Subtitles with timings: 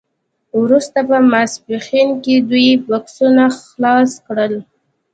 [0.61, 4.53] وروسته په ماسپښین کې دوی بکسونه خلاص کړل